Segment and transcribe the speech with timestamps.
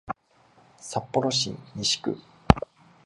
[0.79, 2.17] 札幌市西区